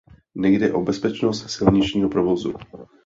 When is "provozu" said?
2.09-2.53